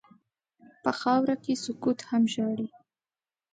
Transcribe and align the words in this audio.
په 0.83 0.91
خاوره 0.99 1.35
کې 1.43 1.53
سکوت 1.63 1.99
هم 2.09 2.23
ژاړي. 2.33 2.67